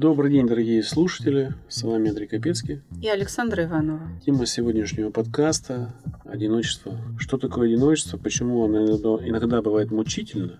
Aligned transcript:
Добрый 0.00 0.32
день, 0.32 0.46
дорогие 0.46 0.82
слушатели. 0.82 1.52
С 1.68 1.82
вами 1.82 2.08
Андрей 2.08 2.26
Капецкий. 2.26 2.80
И 3.02 3.08
Александра 3.10 3.64
Иванова. 3.64 4.00
Тема 4.24 4.46
сегодняшнего 4.46 5.10
подкаста– 5.10 5.94
одиночество. 6.24 6.96
Что 7.18 7.36
такое 7.36 7.68
одиночество? 7.68 8.16
Почему 8.16 8.64
оно 8.64 8.86
иногда, 8.86 9.28
иногда 9.28 9.60
бывает 9.60 9.90
мучительно, 9.90 10.58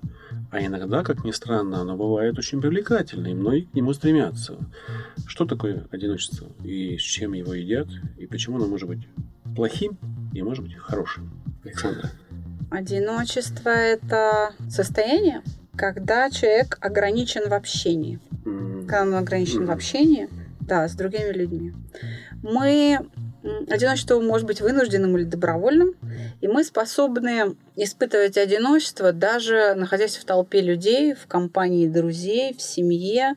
а 0.50 0.60
иногда, 0.60 1.02
как 1.02 1.24
ни 1.24 1.30
странно, 1.30 1.80
оно 1.80 1.96
бывает 1.96 2.38
очень 2.38 2.60
привлекательно, 2.60 3.28
и 3.28 3.34
многие 3.34 3.62
к 3.62 3.72
нему 3.72 3.94
стремятся. 3.94 4.58
Что 5.26 5.46
такое 5.46 5.88
одиночество? 5.90 6.48
И 6.62 6.98
с 6.98 7.00
чем 7.00 7.32
его 7.32 7.54
едят? 7.54 7.88
И 8.18 8.26
почему 8.26 8.56
оно 8.56 8.66
может 8.66 8.90
быть 8.90 9.08
плохим 9.56 9.96
и 10.34 10.42
может 10.42 10.62
быть 10.62 10.74
хорошим? 10.74 11.30
Александра. 11.64 12.10
Одиночество– 12.70 13.70
это 13.70 14.52
состояние, 14.68 15.40
когда 15.76 16.28
человек 16.28 16.76
ограничен 16.82 17.48
в 17.48 17.54
общении– 17.54 18.20
когда 18.90 19.02
он 19.02 19.14
ограничен 19.14 19.64
в 19.64 19.70
общении, 19.70 20.28
да, 20.60 20.88
с 20.88 20.94
другими 20.94 21.32
людьми. 21.32 21.72
Мы 22.42 22.98
Одиночество 23.70 24.20
может 24.20 24.46
быть 24.46 24.60
вынужденным 24.60 25.16
или 25.16 25.24
добровольным, 25.24 25.94
и 26.42 26.48
мы 26.48 26.62
способны 26.62 27.56
испытывать 27.74 28.36
одиночество, 28.36 29.12
даже 29.12 29.74
находясь 29.76 30.16
в 30.16 30.24
толпе 30.26 30.60
людей, 30.60 31.14
в 31.14 31.26
компании 31.26 31.88
друзей, 31.88 32.52
в 32.52 32.60
семье. 32.60 33.36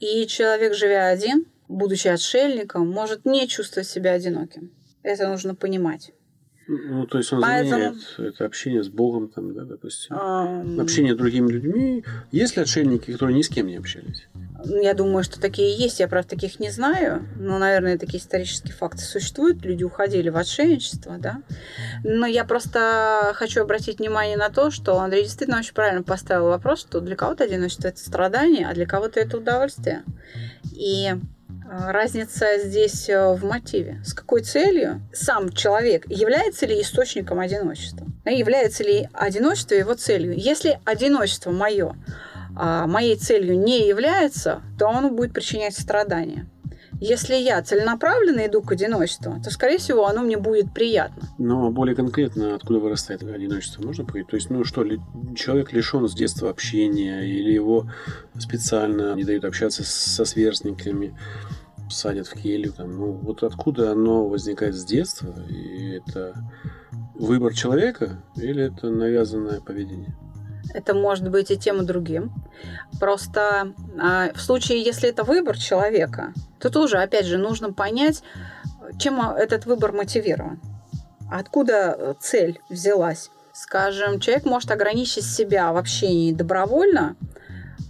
И 0.00 0.26
человек, 0.26 0.72
живя 0.72 1.08
один, 1.08 1.44
будучи 1.68 2.08
отшельником, 2.08 2.90
может 2.90 3.26
не 3.26 3.46
чувствовать 3.46 3.86
себя 3.86 4.12
одиноким. 4.12 4.72
Это 5.02 5.28
нужно 5.28 5.54
понимать. 5.54 6.12
Ну, 6.66 7.06
то 7.06 7.18
есть 7.18 7.32
он 7.32 7.42
Поэтому... 7.42 7.70
заменяет 7.70 8.18
это 8.18 8.44
общение 8.44 8.82
с 8.82 8.88
Богом, 8.88 9.28
там, 9.28 9.54
да, 9.54 9.64
допустим. 9.64 10.16
А... 10.16 10.62
Общение 10.80 11.14
с 11.14 11.16
другими 11.16 11.50
людьми. 11.50 12.04
Есть 12.32 12.56
ли 12.56 12.62
отшельники, 12.62 13.12
которые 13.12 13.36
ни 13.36 13.42
с 13.42 13.48
кем 13.48 13.66
не 13.66 13.76
общались? 13.76 14.26
Я 14.64 14.94
думаю, 14.94 15.24
что 15.24 15.40
такие 15.40 15.76
есть. 15.76 16.00
Я, 16.00 16.08
правда, 16.08 16.30
таких 16.30 16.58
не 16.58 16.70
знаю. 16.70 17.26
Но, 17.36 17.58
наверное, 17.58 17.98
такие 17.98 18.18
исторические 18.18 18.72
факты 18.72 19.02
существуют. 19.02 19.62
Люди 19.64 19.84
уходили 19.84 20.30
в 20.30 20.36
отшельничество, 20.36 21.18
да. 21.18 21.42
Но 22.02 22.26
я 22.26 22.44
просто 22.44 23.32
хочу 23.34 23.62
обратить 23.62 23.98
внимание 23.98 24.36
на 24.36 24.48
то, 24.48 24.70
что 24.70 24.98
Андрей 24.98 25.24
действительно 25.24 25.58
очень 25.58 25.74
правильно 25.74 26.02
поставил 26.02 26.46
вопрос, 26.46 26.80
что 26.80 27.00
для 27.00 27.16
кого-то 27.16 27.44
одиночество– 27.44 27.88
это 27.88 27.98
страдание, 27.98 28.66
а 28.66 28.74
для 28.74 28.86
кого-то 28.86 29.20
это 29.20 29.36
удовольствие. 29.36 30.02
И 30.72 31.14
разница 31.68 32.58
здесь 32.58 33.08
э, 33.08 33.34
в 33.34 33.44
мотиве. 33.44 34.00
С 34.04 34.14
какой 34.14 34.42
целью 34.42 35.00
сам 35.12 35.50
человек 35.50 36.04
является 36.08 36.66
ли 36.66 36.80
источником 36.80 37.40
одиночества? 37.40 38.06
Является 38.24 38.84
ли 38.84 39.08
одиночество 39.12 39.74
его 39.74 39.94
целью? 39.94 40.34
Если 40.36 40.78
одиночество 40.84 41.50
мое 41.50 41.96
а, 42.56 42.86
моей 42.86 43.16
целью 43.16 43.58
не 43.58 43.86
является, 43.86 44.62
то 44.78 44.88
оно 44.88 45.10
будет 45.10 45.32
причинять 45.32 45.76
страдания. 45.76 46.48
Если 47.00 47.34
я 47.34 47.60
целенаправленно 47.60 48.46
иду 48.46 48.62
к 48.62 48.70
одиночеству, 48.70 49.40
то, 49.42 49.50
скорее 49.50 49.78
всего, 49.78 50.06
оно 50.06 50.22
мне 50.22 50.36
будет 50.36 50.72
приятно. 50.72 51.28
Но 51.38 51.70
более 51.70 51.96
конкретно, 51.96 52.54
откуда 52.54 52.78
вырастает 52.78 53.22
одиночество, 53.22 53.82
можно 53.82 54.04
поговорить? 54.04 54.28
То 54.28 54.36
есть, 54.36 54.48
ну 54.48 54.64
что, 54.64 54.84
ли, 54.84 55.00
человек 55.36 55.72
лишен 55.72 56.08
с 56.08 56.14
детства 56.14 56.50
общения, 56.50 57.22
или 57.26 57.52
его 57.52 57.90
специально 58.38 59.14
не 59.14 59.24
дают 59.24 59.44
общаться 59.44 59.82
со 59.84 60.24
сверстниками, 60.24 61.18
садят 61.94 62.26
в 62.26 62.34
келью, 62.34 62.72
там, 62.72 62.96
ну 62.96 63.12
вот 63.12 63.42
откуда 63.42 63.92
оно 63.92 64.26
возникает 64.26 64.74
с 64.74 64.84
детства, 64.84 65.34
и 65.48 65.98
это 65.98 66.34
выбор 67.14 67.54
человека, 67.54 68.22
или 68.36 68.64
это 68.64 68.90
навязанное 68.90 69.60
поведение? 69.60 70.16
Это 70.72 70.94
может 70.94 71.28
быть 71.30 71.50
и 71.50 71.56
тем, 71.56 71.82
и 71.82 71.84
другим. 71.84 72.32
Просто 72.98 73.72
э, 73.94 74.32
в 74.34 74.40
случае, 74.40 74.82
если 74.82 75.08
это 75.08 75.22
выбор 75.22 75.56
человека, 75.56 76.32
то 76.58 76.70
тоже, 76.70 76.98
опять 76.98 77.26
же, 77.26 77.38
нужно 77.38 77.72
понять, 77.72 78.22
чем 78.98 79.20
этот 79.20 79.66
выбор 79.66 79.92
мотивирован. 79.92 80.60
Откуда 81.30 82.16
цель 82.20 82.60
взялась? 82.68 83.30
Скажем, 83.52 84.18
человек 84.18 84.44
может 84.46 84.70
ограничить 84.70 85.24
себя 85.24 85.72
в 85.72 85.76
общении 85.76 86.32
добровольно, 86.32 87.16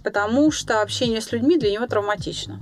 потому 0.03 0.51
что 0.51 0.81
общение 0.81 1.21
с 1.21 1.31
людьми 1.31 1.57
для 1.57 1.71
него 1.71 1.87
травматично. 1.87 2.59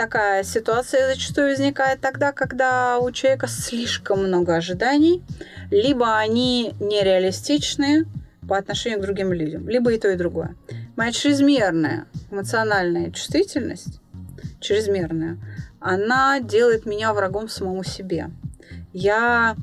Такая 0.00 0.44
ситуация 0.44 1.08
зачастую 1.08 1.48
возникает 1.48 2.00
тогда, 2.00 2.32
когда 2.32 2.98
у 3.00 3.10
человека 3.10 3.46
слишком 3.48 4.24
много 4.24 4.56
ожиданий, 4.56 5.22
либо 5.70 6.16
они 6.16 6.72
нереалистичны, 6.80 8.06
по 8.48 8.56
отношению 8.56 9.00
к 9.00 9.02
другим 9.02 9.30
людям, 9.30 9.68
либо 9.68 9.92
и 9.92 9.98
то, 9.98 10.08
и 10.08 10.16
другое. 10.16 10.56
Моя 10.96 11.12
чрезмерная 11.12 12.06
эмоциональная 12.30 13.10
чувствительность, 13.10 14.00
чрезмерная, 14.58 15.36
она 15.80 16.40
делает 16.40 16.86
меня 16.86 17.12
врагом 17.12 17.50
самому 17.50 17.84
себе. 17.84 18.30
Я 18.94 19.54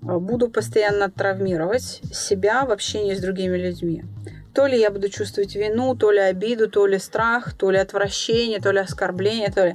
буду 0.00 0.48
постоянно 0.48 1.10
травмировать 1.10 2.00
себя 2.14 2.64
в 2.64 2.70
общении 2.70 3.14
с 3.14 3.20
другими 3.20 3.58
людьми. 3.58 4.04
То 4.54 4.66
ли 4.66 4.78
я 4.78 4.90
буду 4.90 5.08
чувствовать 5.08 5.54
вину, 5.54 5.94
то 5.94 6.10
ли 6.10 6.18
обиду, 6.18 6.68
то 6.68 6.86
ли 6.86 6.98
страх, 6.98 7.54
то 7.54 7.70
ли 7.70 7.78
отвращение, 7.78 8.60
то 8.60 8.72
ли 8.72 8.80
оскорбление, 8.80 9.50
то 9.50 9.66
ли, 9.66 9.74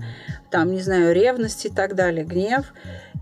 там, 0.52 0.72
не 0.72 0.82
знаю, 0.82 1.14
ревность 1.14 1.66
и 1.66 1.70
так 1.70 1.96
далее, 1.96 2.26
гнев. 2.26 2.74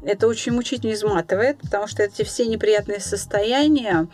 Это 0.03 0.27
очень 0.27 0.51
мучительно 0.51 0.93
изматывает, 0.93 1.59
потому 1.59 1.87
что 1.87 2.03
эти 2.03 2.23
все 2.23 2.45
неприятные 2.47 2.99
состояния, 2.99 4.07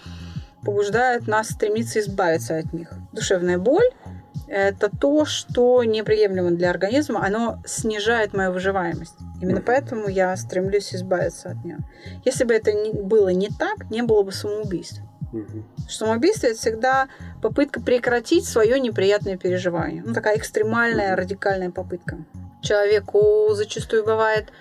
побуждают 0.63 1.27
нас 1.27 1.49
стремиться 1.49 1.99
избавиться 1.99 2.57
от 2.57 2.73
них. 2.73 2.91
Душевная 3.13 3.57
боль– 3.57 3.89
это 4.47 4.89
то, 4.89 5.25
что 5.25 5.83
неприемлемо 5.83 6.51
для 6.51 6.69
организма, 6.69 7.25
оно 7.25 7.61
снижает 7.65 8.33
мою 8.33 8.51
выживаемость. 8.51 9.15
Именно 9.41 9.61
поэтому 9.61 10.09
я 10.09 10.35
стремлюсь 10.35 10.93
избавиться 10.93 11.51
от 11.51 11.63
нее. 11.63 11.77
Если 12.25 12.43
бы 12.43 12.53
это 12.53 12.71
было 12.93 13.29
не 13.29 13.47
так, 13.47 13.89
не 13.89 14.01
было 14.01 14.23
бы 14.23 14.31
самоубийства. 14.31 15.08
Угу. 15.31 15.63
Самоубийство 15.89 16.47
это 16.47 16.57
всегда 16.57 17.07
попытка 17.41 17.81
прекратить 17.81 18.45
свое 18.45 18.79
неприятное 18.79 19.37
переживание. 19.37 20.03
Ну, 20.05 20.13
такая 20.13 20.37
экстремальная, 20.37 21.15
радикальная 21.15 21.71
попытка. 21.71 22.17
Человеку 22.61 23.49
зачастую 23.53 24.03
бывает 24.03 24.51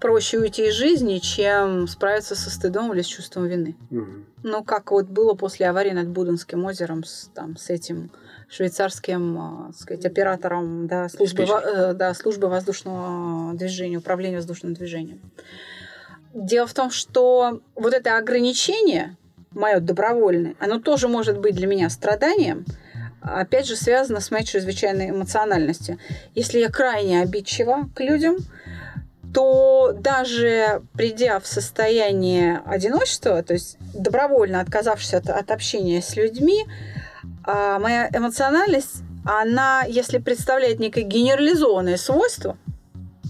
проще 0.00 0.38
уйти 0.38 0.68
из 0.68 0.74
жизни, 0.74 1.18
чем 1.18 1.88
справиться 1.88 2.34
со 2.34 2.50
стыдом 2.50 2.92
или 2.92 3.02
с 3.02 3.06
чувством 3.06 3.46
вины. 3.46 3.76
Угу. 3.90 4.06
Ну, 4.44 4.64
как 4.64 4.90
вот 4.90 5.06
было 5.06 5.34
после 5.34 5.68
аварии 5.68 5.90
над 5.90 6.08
Буденским 6.08 6.64
озером 6.64 7.04
с, 7.04 7.30
там, 7.34 7.56
с 7.56 7.70
этим 7.70 8.10
швейцарским, 8.48 9.38
а, 9.38 9.66
так 9.68 9.76
сказать, 9.76 10.06
оператором 10.06 10.86
да, 10.86 11.08
службы, 11.08 11.42
э, 11.42 11.92
да, 11.94 12.14
службы 12.14 12.48
воздушного 12.48 13.54
движения, 13.54 13.98
управления 13.98 14.36
воздушным 14.36 14.74
движением. 14.74 15.20
Дело 16.34 16.66
в 16.66 16.74
том, 16.74 16.90
что 16.90 17.60
вот 17.74 17.92
это 17.92 18.16
ограничение, 18.16 19.16
мое 19.52 19.80
добровольное, 19.80 20.54
оно 20.58 20.78
тоже 20.78 21.08
может 21.08 21.38
быть 21.38 21.54
для 21.54 21.66
меня 21.66 21.90
страданием, 21.90 22.64
опять 23.20 23.66
же, 23.66 23.76
связано 23.76 24.20
с 24.20 24.30
моей 24.30 24.44
чрезвычайной 24.44 25.10
эмоциональностью. 25.10 25.98
Если 26.34 26.58
я 26.58 26.68
крайне 26.68 27.20
обидчива 27.20 27.88
к 27.94 28.00
людям, 28.00 28.36
то 29.34 29.92
даже 29.98 30.82
придя 30.94 31.38
в 31.38 31.46
состояние 31.46 32.62
одиночества, 32.64 33.42
то 33.42 33.52
есть 33.52 33.76
добровольно 33.94 34.60
отказавшись 34.60 35.14
от, 35.14 35.28
от 35.28 35.50
общения 35.50 36.00
с 36.00 36.16
людьми, 36.16 36.66
а, 37.44 37.78
моя 37.78 38.08
эмоциональность, 38.12 39.02
она, 39.24 39.82
если 39.86 40.18
представляет 40.18 40.80
некое 40.80 41.02
генерализованное 41.02 41.98
свойство, 41.98 42.56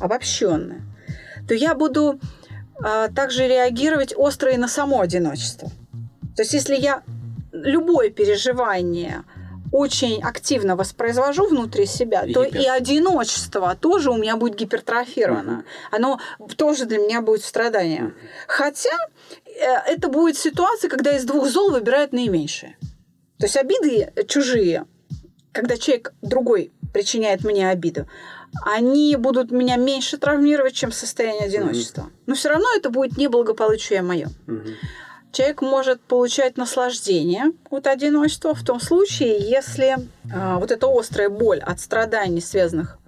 обобщенное, 0.00 0.82
то 1.48 1.54
я 1.54 1.74
буду 1.74 2.20
а, 2.80 3.08
также 3.08 3.48
реагировать 3.48 4.14
остро 4.16 4.52
и 4.52 4.56
на 4.56 4.68
само 4.68 5.00
одиночество. 5.00 5.70
То 6.38 6.42
есть 6.42 6.52
если 6.54 6.76
я 6.76 7.02
любое 7.50 8.10
переживание– 8.10 9.24
очень 9.72 10.22
активно 10.22 10.76
воспроизвожу 10.76 11.48
внутри 11.48 11.84
себя, 11.84 12.22
и 12.22 12.32
то 12.32 12.44
гипер. 12.44 12.60
и 12.60 12.66
одиночество 12.66 13.76
тоже 13.78 14.10
у 14.10 14.16
меня 14.16 14.36
будет 14.36 14.54
гипертрофировано. 14.54 15.58
Угу. 15.58 15.64
Оно 15.90 16.20
тоже 16.56 16.86
для 16.86 16.98
меня 16.98 17.22
будет 17.22 17.42
страданием. 17.42 18.14
Хотя 18.46 18.96
э, 19.44 19.60
это 19.86 20.08
будет 20.08 20.38
ситуация, 20.38 20.88
когда 20.88 21.14
из 21.14 21.24
двух 21.24 21.48
зол 21.48 21.70
выбирают 21.70 22.12
наименьшее. 22.12 22.78
То 23.38 23.46
есть 23.46 23.56
обиды 23.56 24.12
чужие, 24.26 24.86
когда 25.52 25.76
человек 25.76 26.14
другой 26.22 26.72
причиняет 26.94 27.44
мне 27.44 27.68
обиду, 27.68 28.06
они 28.64 29.16
будут 29.16 29.50
меня 29.50 29.76
меньше 29.76 30.16
травмировать, 30.16 30.74
чем 30.74 30.92
состояние 30.92 31.44
одиночества. 31.44 32.02
Угу. 32.02 32.10
Но 32.26 32.34
все 32.36 32.48
равно 32.48 32.68
это 32.74 32.90
будет 32.90 33.18
неблагополучие 33.18 34.02
мое. 34.02 34.28
Угу. 34.46 34.68
Человек 35.32 35.62
может 35.62 36.00
получать 36.00 36.56
наслаждение 36.56 37.52
от 37.70 37.86
одиночества 37.86 38.54
в 38.54 38.62
том 38.64 38.80
случае, 38.80 39.38
если 39.38 39.96
а, 40.32 40.58
вот 40.58 40.70
эта 40.70 40.86
острая 40.88 41.28
боль 41.28 41.60
от 41.60 41.80
страданий, 41.80 42.40
связанных 42.40 42.98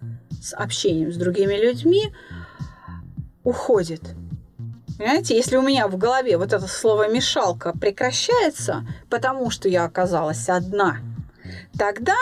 с 0.42 0.54
общением 0.54 1.12
с 1.12 1.16
другими 1.16 1.54
людьми, 1.54 2.12
уходит. 3.44 4.02
Понимаете, 4.98 5.34
если 5.34 5.56
у 5.56 5.62
меня 5.62 5.88
в 5.88 5.96
голове 5.96 6.36
вот 6.36 6.52
это 6.52 6.66
слово 6.66 7.08
«мешалка» 7.08 7.72
прекращается, 7.72 8.86
потому 9.08 9.50
что 9.50 9.68
я 9.68 9.84
оказалась 9.84 10.48
одна, 10.48 10.98
тогда 11.78 12.16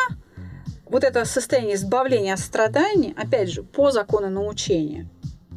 вот 0.86 1.02
это 1.02 1.24
состояние 1.24 1.74
избавления 1.74 2.34
от 2.34 2.40
страданий, 2.40 3.14
опять 3.16 3.50
же, 3.50 3.62
по 3.62 3.90
закону 3.90 4.30
научения 4.30 5.08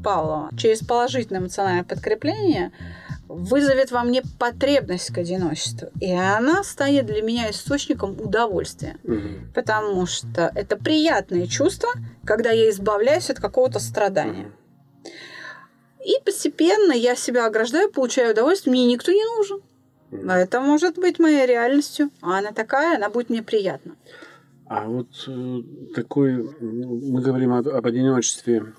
Павлова, 0.03 0.49
через 0.57 0.79
положительное 0.79 1.41
эмоциональное 1.41 1.83
подкрепление 1.83 2.71
вызовет 3.31 3.92
во 3.92 4.04
мне 4.04 4.22
потребность 4.39 5.13
к 5.13 5.18
одиночеству. 5.18 5.89
И 6.00 6.12
она 6.12 6.63
станет 6.63 7.06
для 7.06 7.22
меня 7.22 7.50
источником 7.50 8.12
удовольствия. 8.19 8.98
Мгм. 9.04 9.51
Потому 9.54 10.06
что 10.06 10.51
это 10.56 10.75
приятное 10.75 11.48
чувство, 11.48 11.89
когда 12.25 12.51
я 12.51 12.69
избавляюсь 12.69 13.30
от 13.30 13.39
какого-то 13.39 13.80
страдания. 13.80 14.51
И 16.04 16.16
постепенно 16.25 16.94
я 16.94 17.16
себя 17.16 17.45
ограждаю, 17.45 17.92
получаю 17.92 18.31
удовольствие, 18.31 18.72
мне 18.72 18.88
никто 18.88 19.12
не 19.12 19.24
нужен. 19.38 19.62
А 20.27 20.38
это 20.38 20.60
может 20.60 20.95
быть 20.95 21.19
моей 21.19 21.45
реальностью. 21.45 22.10
А 22.22 22.39
она 22.39 22.51
такая, 22.51 22.98
она 22.98 23.10
будет 23.10 23.30
мне 23.30 23.44
приятна. 23.44 23.95
А 24.66 24.88
вот 24.88 25.07
э, 25.27 25.62
такой, 25.95 26.50
мы 26.62 27.22
говорим 27.22 27.54
об, 27.54 27.68
об 27.68 27.86
одиночестве, 27.86 28.74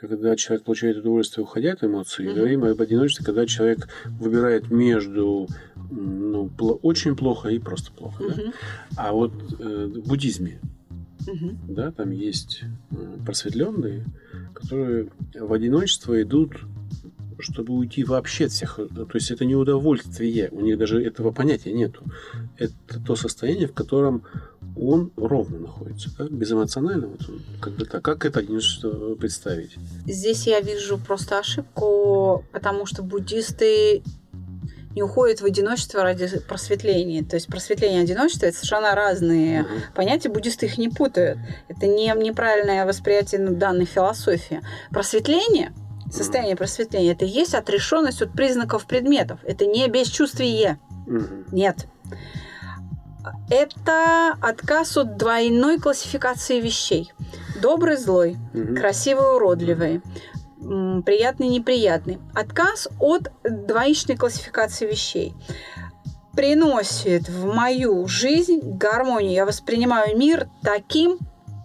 когда 0.00 0.34
человек 0.36 0.64
получает 0.64 0.96
удовольствие, 0.96 1.44
уходя 1.44 1.72
от 1.72 1.84
эмоций, 1.84 2.24
и 2.24 2.28
Мгм. 2.28 2.36
говорим 2.36 2.64
об 2.64 2.80
одиночестве, 2.80 3.24
когда 3.26 3.46
человек 3.46 3.88
выбирает 4.18 4.70
между 4.70 5.46
ну, 5.90 6.46
пло- 6.56 6.78
очень 6.82 7.16
плохо 7.16 7.48
и 7.48 7.58
просто 7.58 7.92
плохо. 7.92 8.24
да? 8.28 8.34
Мгм. 8.42 8.52
А 8.96 9.12
вот 9.12 9.32
э, 9.58 9.86
в 9.86 10.08
буддизме, 10.08 10.60
Мгм. 11.26 11.58
да, 11.68 11.90
там 11.90 12.10
есть 12.12 12.62
э, 12.92 13.16
просветленные, 13.26 14.06
которые 14.54 15.08
в 15.34 15.52
одиночество 15.52 16.20
идут, 16.22 16.52
чтобы 17.38 17.74
уйти 17.74 18.04
вообще 18.04 18.46
от 18.46 18.52
всех. 18.52 18.76
То 18.76 19.08
есть 19.14 19.30
это 19.30 19.44
не 19.44 19.56
удовольствие, 19.56 20.48
у 20.52 20.60
них 20.60 20.78
даже 20.78 21.02
этого 21.02 21.30
понятия 21.30 21.72
нету. 21.72 22.02
Это 22.58 22.72
то 23.04 23.16
состояние, 23.16 23.66
в 23.66 23.72
котором 23.74 24.22
он 24.76 25.12
ровно 25.16 25.58
находится, 25.58 26.10
да? 26.18 26.26
безэмоционально. 26.28 27.08
Вот, 27.08 27.28
он 27.28 27.40
как 27.60 27.74
бы 27.74 27.84
так. 27.84 28.02
Как 28.02 28.24
это 28.24 28.42
представить? 29.18 29.76
Здесь 30.06 30.46
я 30.46 30.60
вижу 30.60 30.98
просто 30.98 31.38
ошибку, 31.38 32.44
потому 32.52 32.86
что 32.86 33.02
буддисты 33.02 34.02
не 34.94 35.02
уходят 35.02 35.40
в 35.40 35.44
одиночество 35.44 36.02
ради 36.02 36.28
просветления. 36.40 37.24
То 37.24 37.36
есть 37.36 37.46
просветление 37.46 38.00
и 38.00 38.04
одиночество 38.04 38.46
это 38.46 38.56
совершенно 38.56 38.94
разные 38.94 39.62
Мгм. 39.62 39.70
понятия, 39.94 40.28
буддисты 40.28 40.66
их 40.66 40.78
не 40.78 40.88
путают. 40.88 41.38
Это 41.68 41.86
не 41.86 42.12
неправильное 42.16 42.84
восприятие 42.84 43.40
ну, 43.40 43.54
данной 43.54 43.84
философии. 43.84 44.62
Просветление, 44.90 45.72
состояние 46.10 46.56
просветления, 46.56 47.12
это 47.12 47.24
и 47.24 47.28
есть 47.28 47.54
отрешенность 47.54 48.20
от 48.20 48.32
признаков 48.32 48.86
предметов. 48.86 49.38
Это 49.44 49.64
не 49.66 49.86
бесчувствие. 49.88 50.80
Мгм. 51.06 51.46
Нет. 51.52 51.86
Это 53.48 54.36
отказ 54.40 54.96
от 54.96 55.16
двойной 55.16 55.78
классификации 55.78 56.60
вещей. 56.60 57.12
Добрый, 57.60 57.96
злой, 57.96 58.36
Мгм. 58.52 58.76
красивый, 58.76 59.34
уродливый, 59.36 60.02
приятный, 61.04 61.48
неприятный. 61.48 62.18
Отказ 62.34 62.88
от 62.98 63.30
двоичной 63.44 64.16
классификации 64.16 64.86
вещей 64.86 65.34
приносит 66.34 67.28
в 67.28 67.46
мою 67.46 68.06
жизнь 68.06 68.60
гармонию. 68.62 69.32
Я 69.32 69.46
воспринимаю 69.46 70.16
мир 70.16 70.48
таким, 70.62 71.18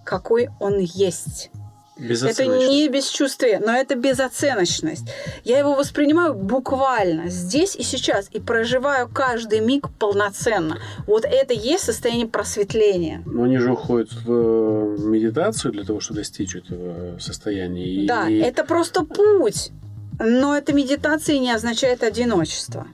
какой 0.04 0.50
он 0.60 0.80
есть. 0.80 1.52
Это 1.98 2.46
не 2.46 2.90
бесчувствие, 2.90 3.60
но 3.60 3.72
это 3.74 3.96
безоценочность. 3.96 5.06
Я 5.44 5.60
его 5.60 5.76
воспринимаю 5.76 6.34
буквально 6.34 7.30
здесь 7.30 7.76
и 7.76 7.84
сейчас 7.84 8.28
и 8.32 8.40
проживаю 8.40 9.08
каждый 9.08 9.62
миг 9.62 9.88
полноценно. 9.98 10.78
Вот 11.08 11.24
это 11.24 11.54
и 11.54 11.58
есть 11.58 11.86
состояние 11.86 12.28
просветления. 12.28 13.24
Но 13.26 13.44
они 13.44 13.58
же 13.60 13.72
уходят 13.72 14.12
в 14.12 14.30
э, 14.32 14.98
медитацию 15.00 15.72
для 15.72 15.86
того, 15.86 16.00
чтобы 16.02 16.20
достичь 16.20 16.56
этого 16.56 17.18
состояния. 17.20 18.06
Да, 18.08 18.28
и- 18.30 18.40
это 18.40 18.66
просто 18.66 19.06
путь. 19.06 19.72
Но 20.20 20.56
эта 20.56 20.74
медитация 20.74 21.40
не 21.40 21.52
означает 21.52 22.04
одиночество. 22.04 22.88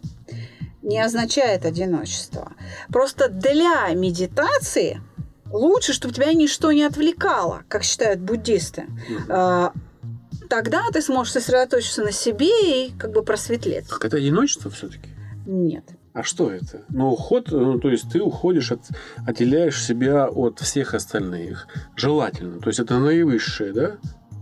Не 0.84 1.00
означает 1.04 1.66
одиночество. 1.66 2.54
Просто 2.90 3.30
для 3.30 3.90
медитации 3.94 5.02
лучше, 5.52 5.94
чтобы 5.94 6.14
тебя 6.14 6.34
ничто 6.34 6.72
не 6.72 6.84
отвлекало, 6.84 7.64
как 7.68 7.84
считают 7.84 8.20
буддисты. 8.20 8.86
А, 9.30 9.72
Тогда 10.50 10.82
ты 10.92 11.02
сможешь 11.02 11.32
сосредоточиться 11.32 12.04
на 12.04 12.12
себе 12.12 12.50
и 12.88 12.92
как 13.00 13.12
бы 13.14 13.24
просветлеть. 13.24 13.88
Так 13.88 14.04
это 14.04 14.18
одиночество 14.18 14.70
все-таки? 14.70 15.08
Нет. 15.46 15.86
А 16.14 16.24
что 16.24 16.52
это? 16.52 16.82
Ну, 16.90 17.12
уход, 17.12 17.48
ну, 17.52 17.80
то 17.80 17.90
есть 17.90 18.12
ты 18.12 18.22
уходишь, 18.22 18.74
от, 18.74 18.82
отделяешь 19.26 19.82
себя 19.82 20.28
от 20.28 20.60
всех 20.60 20.94
остальных. 20.94 21.68
Желательно. 21.96 22.60
То 22.60 22.68
есть 22.68 22.82
это 22.82 23.00
наивысшая, 23.00 23.72
да, 23.72 23.92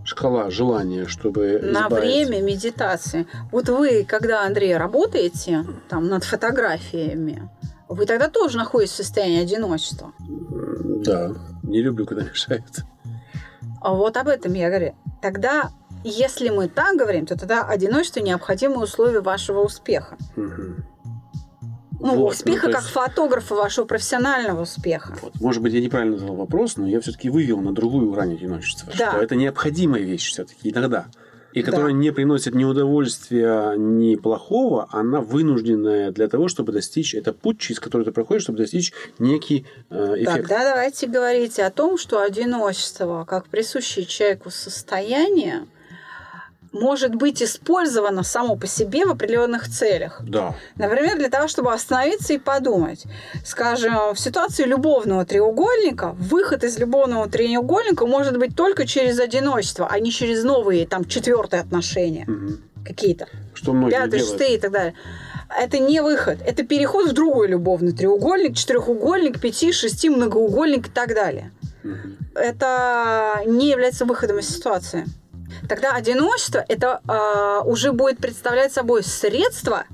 шкала 0.04 0.50
желания, 0.50 1.06
чтобы 1.06 1.60
На 1.62 1.86
избавиться. 1.86 2.00
время 2.00 2.42
медитации. 2.42 3.28
Вот 3.52 3.68
вы, 3.68 4.04
когда, 4.04 4.44
Андрей, 4.44 4.76
работаете 4.76 5.64
там 5.88 6.08
над 6.08 6.24
фотографиями, 6.24 7.48
вы 7.90 8.06
тогда 8.06 8.28
тоже 8.28 8.56
находитесь 8.56 8.94
в 8.94 8.96
состоянии 8.96 9.42
одиночества. 9.42 10.12
Да, 10.18 11.32
не 11.62 11.82
люблю, 11.82 12.06
когда 12.06 12.22
мешают. 12.22 12.84
А 13.80 13.92
вот 13.94 14.16
об 14.16 14.28
этом 14.28 14.52
я 14.54 14.68
говорю. 14.68 14.94
Тогда, 15.22 15.70
если 16.04 16.50
мы 16.50 16.68
так 16.68 16.96
говорим, 16.96 17.26
то 17.26 17.36
тогда 17.36 17.64
одиночество 17.66 18.20
необходимое 18.20 18.78
условие 18.84 19.20
вашего 19.20 19.60
успеха. 19.62 20.16
Мгм. 20.36 20.84
Ну, 22.02 22.14
Вот, 22.16 22.32
успеха 22.32 22.66
ну, 22.68 22.72
то 22.72 22.78
как 22.78 22.82
есть- 22.84 22.94
фотографа, 22.94 23.54
вашего 23.54 23.84
профессионального 23.84 24.62
успеха. 24.62 25.14
Вот. 25.20 25.38
Может 25.40 25.62
быть, 25.62 25.74
я 25.74 25.82
неправильно 25.82 26.16
задал 26.16 26.36
вопрос, 26.36 26.78
но 26.78 26.86
я 26.86 26.98
все-таки 27.00 27.28
вывел 27.28 27.60
на 27.60 27.74
другую 27.74 28.10
грань 28.10 28.32
одиночества. 28.34 28.90
Да. 28.98 29.10
Что 29.10 29.20
это 29.20 29.36
необходимая 29.36 30.02
вещь 30.02 30.30
все-таки 30.30 30.70
иногда. 30.70 31.06
И 31.52 31.62
Да. 31.62 31.70
которая 31.70 31.92
не 31.92 32.12
приносит 32.12 32.54
ни 32.54 32.64
удовольствия, 32.64 33.74
ни 33.76 34.14
плохого, 34.16 34.88
она 34.90 35.20
вынужденная 35.20 36.12
для 36.12 36.28
того, 36.28 36.48
чтобы 36.48 36.72
достичь, 36.72 37.14
это 37.14 37.32
путь, 37.32 37.58
через 37.58 37.80
который 37.80 38.04
ты 38.04 38.12
проходишь, 38.12 38.42
чтобы 38.44 38.58
достичь 38.58 38.92
некий 39.18 39.66
э, 39.90 40.14
эффект. 40.18 40.48
Тогда 40.48 40.70
давайте 40.70 41.06
говорить 41.06 41.58
о 41.58 41.70
том, 41.70 41.98
что 41.98 42.22
одиночество, 42.22 43.24
как 43.28 43.46
присущее 43.48 44.06
человеку 44.06 44.50
состояние, 44.50 45.66
может 46.72 47.14
быть 47.14 47.42
использовано 47.42 48.22
само 48.22 48.56
по 48.56 48.66
себе 48.66 49.04
в 49.04 49.10
определенных 49.10 49.68
целях. 49.68 50.20
Да. 50.22 50.54
Например, 50.76 51.18
для 51.18 51.28
того, 51.28 51.48
чтобы 51.48 51.72
остановиться 51.72 52.32
и 52.32 52.38
подумать. 52.38 53.04
Скажем, 53.44 54.14
в 54.14 54.20
ситуации 54.20 54.64
любовного 54.64 55.24
треугольника 55.24 56.12
выход 56.18 56.64
из 56.64 56.78
любовного 56.78 57.28
треугольника 57.28 58.06
может 58.06 58.38
быть 58.38 58.54
только 58.54 58.86
через 58.86 59.18
одиночество, 59.18 59.88
а 59.90 59.98
не 59.98 60.10
через 60.12 60.44
новые, 60.44 60.86
там, 60.86 61.04
четвертые 61.04 61.60
отношения 61.60 62.24
Мгм. 62.26 62.60
какие-то. 62.84 63.26
Что 63.54 63.72
многие 63.72 63.90
Пятый, 63.92 64.10
делают. 64.18 64.28
шестые 64.28 64.54
и 64.54 64.58
так 64.58 64.70
далее. 64.70 64.94
Это 65.58 65.78
не 65.80 66.00
выход, 66.00 66.38
это 66.46 66.62
переход 66.62 67.08
в 67.10 67.12
другой 67.12 67.48
любовный 67.48 67.92
треугольник, 67.92 68.56
четырехугольник, 68.56 69.40
пяти, 69.40 69.72
шести, 69.72 70.08
многоугольник 70.08 70.86
и 70.86 70.90
так 70.90 71.14
далее. 71.14 71.50
Мгм. 71.82 72.16
Это 72.36 73.42
не 73.46 73.70
является 73.70 74.04
выходом 74.04 74.38
из 74.38 74.48
ситуации. 74.48 75.06
Тогда 75.70 75.94
одиночество 75.94 76.64
это 76.66 77.00
а, 77.06 77.60
уже 77.60 77.92
будет 77.92 78.18
представлять 78.18 78.72
собой 78.72 79.04
средство, 79.04 79.84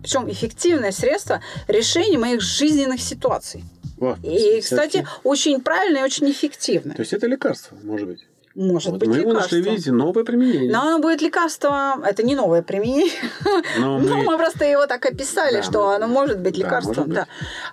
причем 0.00 0.30
эффективное 0.30 0.92
средство 0.92 1.40
решения 1.66 2.16
моих 2.18 2.40
жизненных 2.40 3.00
ситуаций. 3.00 3.64
Вот. 3.96 4.16
И, 4.22 4.60
кстати, 4.60 5.04
очень 5.24 5.60
правильное 5.60 6.02
и 6.02 6.04
очень 6.04 6.30
эффективное. 6.30 6.94
То 6.94 7.02
есть 7.02 7.12
это 7.12 7.26
лекарство, 7.26 7.76
может 7.82 8.06
быть. 8.06 8.20
Может 8.54 8.92
Вот 8.92 9.00
быть 9.00 9.08
его 9.08 9.30
лекарство. 9.32 9.56
нашли, 9.56 9.62
видите, 9.62 9.90
новое 9.90 10.22
применение. 10.24 10.70
Но 10.72 10.82
оно 10.82 10.98
будет 11.00 11.20
лекарством, 11.22 12.04
это 12.04 12.22
не 12.22 12.36
новое 12.36 12.62
применение. 12.62 13.10
Но 13.78 13.98
мы- 13.98 14.22
мы 14.22 14.36
просто 14.38 14.64
его 14.64 14.86
так 14.86 15.04
описали, 15.06 15.56
Да, 15.56 15.62
что 15.64 15.86
мы- 15.88 15.94
оно 15.96 16.06
может 16.06 16.38
быть 16.38 16.54
да, 16.54 16.60
лекарством. 16.64 16.94
может 16.94 17.08
быть. 17.08 17.16
Да, 17.16 17.26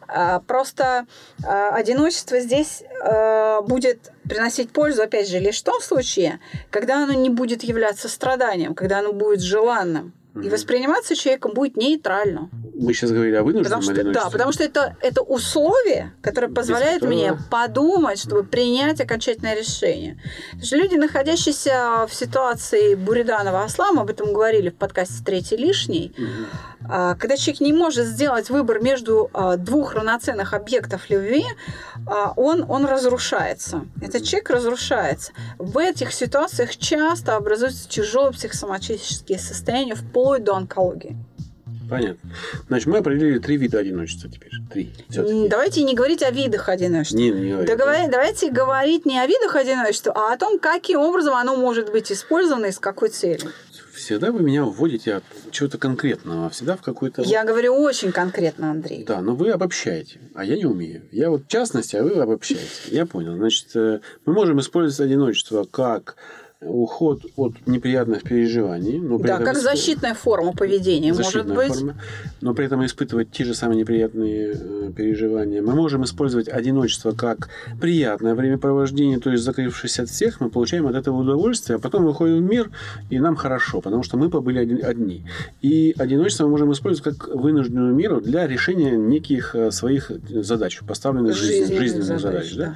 А, 0.07 0.39
Просто 0.39 1.05
а, 1.45 1.69
одиночество 1.75 2.39
здесь 2.39 2.81
а, 3.03 3.61
будет 3.61 4.11
приносить 4.27 4.71
пользу, 4.71 5.03
опять 5.03 5.29
же, 5.29 5.38
лишь 5.39 5.59
в 5.59 5.63
том 5.63 5.79
случае, 5.81 6.39
когда 6.71 7.03
оно 7.03 7.13
не 7.13 7.29
будет 7.29 7.63
являться 7.63 8.09
страданием, 8.09 8.73
когда 8.73 9.00
оно 9.00 9.13
будет 9.13 9.41
желанным. 9.41 10.13
И 10.35 10.50
восприниматься 10.50 11.15
человеком 11.15 11.53
будет 11.53 11.75
нейтрально. 11.75 12.50
Мы 12.73 12.93
сейчас 12.93 13.11
говорили 13.11 13.35
о 13.35 13.43
вынужденном 13.43 13.81
Потому 13.81 13.95
что, 13.95 14.11
да, 14.11 14.29
потому 14.29 14.51
что 14.53 14.63
это, 14.63 14.95
это 15.01 15.21
условие, 15.21 16.13
которое 16.21 16.47
позволяет 16.47 17.01
которого- 17.01 17.13
мне 17.13 17.38
подумать, 17.50 18.19
чтобы 18.19 18.43
принять 18.43 19.01
окончательное 19.01 19.55
решение. 19.55 20.21
Потому 20.51 20.65
что 20.65 20.75
люди, 20.77 20.95
находящиеся 20.95 22.07
в 22.07 22.13
ситуации 22.13 22.95
Буриданова 22.95 23.63
осла, 23.63 23.91
мы 23.91 24.01
об 24.01 24.09
этом 24.09 24.31
говорили 24.33 24.69
в 24.69 24.75
подкасте 24.75 25.23
«Третий 25.23 25.57
лишний». 25.57 26.15
А, 26.89 27.15
когда 27.15 27.38
человек 27.38 27.61
не 27.61 27.73
может 27.73 28.07
сделать 28.07 28.50
выбор 28.50 28.81
между 28.81 29.29
а, 29.33 29.57
двух 29.57 29.93
равноценных 29.93 30.53
объектов 30.53 31.09
любви, 31.09 31.45
а, 32.07 32.33
он, 32.35 32.65
он 32.67 32.85
разрушается. 32.85 33.85
Этот 34.01 34.23
человек 34.23 34.50
разрушается. 34.50 35.33
В 35.59 35.77
этих 35.77 36.13
ситуациях 36.13 36.75
часто 36.77 37.35
образуются 37.35 37.88
тяжелые 37.88 38.31
психосоматические 38.33 39.38
состояния 39.38 39.95
вплоть 40.21 40.43
до 40.43 40.55
онкологии. 40.55 41.17
Понятно. 41.89 42.29
Значит, 42.69 42.87
мы 42.87 42.97
определили 42.99 43.39
три 43.39 43.57
вида 43.57 43.79
одиночества 43.79 44.29
теперь. 44.29 44.51
Три. 44.71 44.93
М, 45.13 45.49
Давайте 45.49 45.83
не 45.83 45.93
говорить 45.93 46.23
о 46.23 46.31
видах 46.31 46.69
одиночества. 46.69 47.17
Не, 47.17 47.31
не 47.31 47.51
говори. 47.51 47.67
Да 47.67 47.75
говори- 47.75 48.09
давайте 48.09 48.49
говорить 48.49 49.05
не 49.05 49.19
о 49.19 49.27
видах 49.27 49.55
одиночества, 49.57 50.13
а 50.15 50.33
о 50.33 50.37
том, 50.37 50.57
каким 50.57 50.99
образом 51.01 51.35
оно 51.35 51.57
может 51.57 51.91
быть 51.91 52.09
использовано 52.11 52.67
и 52.67 52.71
с 52.71 52.79
какой 52.79 53.09
целью. 53.09 53.51
Всегда 53.93 54.31
вы 54.31 54.41
меня 54.41 54.63
вводите 54.63 55.15
от 55.15 55.23
чего-то 55.51 55.77
конкретного, 55.77 56.49
всегда 56.49 56.77
в 56.77 56.81
какой-то... 56.81 57.23
Я 57.23 57.43
говорю 57.43 57.75
очень 57.75 58.11
конкретно, 58.13 58.71
Андрей. 58.71 59.03
Да, 59.05 59.21
но 59.21 59.35
вы 59.35 59.49
обобщаете, 59.51 60.21
а 60.33 60.45
я 60.45 60.55
не 60.55 60.65
умею. 60.65 61.03
Я 61.11 61.29
вот 61.29 61.43
в 61.43 61.47
частности, 61.47 61.97
а 61.97 62.03
вы 62.03 62.11
обобщаете. 62.13 62.63
Я 62.87 63.05
понял. 63.05 63.35
Значит, 63.35 63.67
э, 63.75 63.99
мы 64.25 64.33
можем 64.33 64.59
использовать 64.61 65.07
одиночество 65.11 65.65
как 65.65 66.15
уход 66.61 67.21
от 67.37 67.53
неприятных 67.67 68.21
переживаний. 68.23 68.99
Но 68.99 69.17
при 69.17 69.27
Да, 69.29 69.33
этом 69.35 69.45
как 69.45 69.55
исп- 69.57 69.61
защитная 69.61 70.13
форма 70.13 70.53
поведения, 70.53 71.13
защитная 71.13 71.43
может 71.55 71.55
быть. 71.69 71.75
форма, 71.77 71.95
но 72.41 72.53
при 72.53 72.65
этом 72.65 72.85
испытывать 72.85 73.31
те 73.31 73.43
же 73.45 73.53
самые 73.55 73.79
неприятные 73.79 74.53
э, 74.53 74.91
переживания. 74.95 75.61
Мы 75.63 75.73
можем 75.73 76.03
использовать 76.03 76.47
одиночество 76.47 77.11
как 77.13 77.49
приятное 77.79 78.35
времяпровождение, 78.35 79.19
то 79.19 79.31
есть 79.31 79.43
закрывшись 79.43 79.99
от 79.99 80.09
всех, 80.09 80.39
мы 80.39 80.49
получаем 80.49 80.85
от 80.85 80.95
этого 80.95 81.17
удовольствие, 81.21 81.77
а 81.77 81.79
потом 81.79 82.05
выходим 82.05 82.37
в 82.45 82.49
мир, 82.49 82.69
и 83.09 83.19
нам 83.19 83.35
хорошо, 83.35 83.81
потому 83.81 84.03
что 84.03 84.17
мы 84.17 84.29
побыли 84.29 84.59
один- 84.59 84.85
одни. 84.85 85.23
И 85.63 85.95
одиночество 85.97 86.43
мы 86.45 86.51
можем 86.51 86.71
использовать 86.73 87.17
как 87.17 87.35
вынужденную 87.35 87.93
меру 87.95 88.21
для 88.21 88.45
решения 88.47 88.91
неких 88.91 89.55
э, 89.55 89.71
своих 89.71 90.11
задач, 90.29 90.79
поставленных 90.87 91.35
Жизненных 91.35 91.79
жизненных 91.81 92.05
задач. 92.19 92.21
задач, 92.21 92.55
да? 92.55 92.75